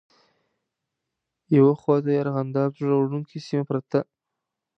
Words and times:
یوه 1.57 1.73
خواته 1.81 2.09
یې 2.13 2.21
ارغنداب 2.23 2.71
زړه 2.79 2.93
وړونکې 2.97 3.37
سیمه 3.47 3.63
پرته. 3.69 3.99